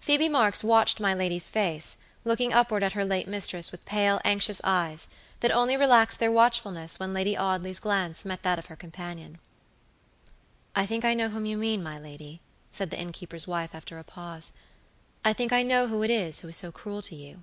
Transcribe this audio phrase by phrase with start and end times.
[0.00, 4.60] Phoebe Marks watched my lady's face, looking upward at her late mistress with pale, anxious
[4.64, 5.08] eyes,
[5.40, 9.38] that only relaxed their watchfulness when Lady Audley's glance met that of her companion.
[10.76, 14.04] "I think I know whom you mean, my lady," said the innkeeper's wife, after a
[14.04, 14.52] pause;
[15.24, 17.42] "I think I know who it is who is so cruel to you."